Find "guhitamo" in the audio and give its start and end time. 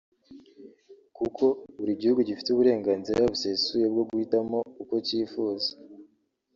4.09-4.57